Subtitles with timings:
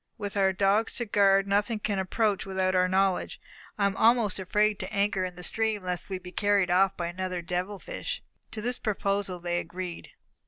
[0.17, 3.39] With our dogs to guard, nothing can approach without our knowledge.
[3.77, 6.97] I am almost afraid to anchor in the stream, lest we should be carried off
[6.97, 10.09] by another devil fish." To this proposal they agreed.